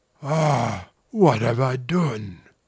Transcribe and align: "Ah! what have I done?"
"Ah! 0.23 0.89
what 1.11 1.43
have 1.43 1.59
I 1.59 1.75
done?" 1.75 2.39